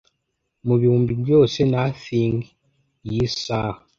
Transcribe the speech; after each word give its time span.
Mubihumbi 0.65 1.11
byose 1.23 1.57
nothings 1.71 2.47
yisaha 3.09 3.79